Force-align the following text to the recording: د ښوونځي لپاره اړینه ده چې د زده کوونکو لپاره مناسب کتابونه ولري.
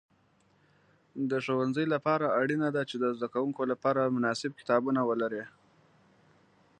د 1.29 1.31
ښوونځي 1.45 1.85
لپاره 1.93 2.25
اړینه 2.41 2.67
ده 2.75 2.81
چې 2.89 2.95
د 2.99 3.05
زده 3.15 3.27
کوونکو 3.33 3.61
لپاره 3.71 4.13
مناسب 4.15 4.51
کتابونه 4.59 5.01
ولري. 5.09 5.43